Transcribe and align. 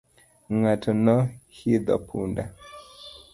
Ng'ato 0.57 0.91
no 1.05 1.15
hidho 1.55 1.95
punda. 2.07 2.43